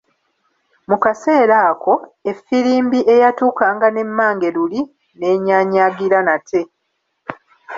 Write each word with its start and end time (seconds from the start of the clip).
Mu 0.89 0.97
kaseera 1.03 1.57
ako 1.71 1.93
effirimbi 2.31 2.99
eyatukanga 3.13 3.87
ne 3.91 4.03
mmange 4.09 4.49
luli 4.55 4.81
n'enyaanyaagira 5.17 6.19
nate. 6.27 6.61